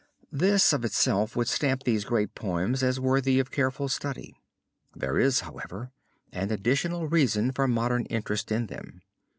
[0.31, 4.33] This of itself would stamp these great poems as worthy of careful study.
[4.95, 5.91] There is, however,
[6.31, 9.01] an additional reason for modern interest in them.